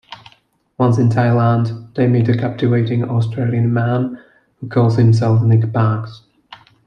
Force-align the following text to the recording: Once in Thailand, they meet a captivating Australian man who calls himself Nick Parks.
Once 0.79 0.97
in 0.97 1.09
Thailand, 1.09 1.93
they 1.93 2.07
meet 2.07 2.27
a 2.27 2.35
captivating 2.35 3.07
Australian 3.07 3.71
man 3.71 4.19
who 4.55 4.67
calls 4.67 4.95
himself 4.95 5.43
Nick 5.43 5.71
Parks. 5.71 6.23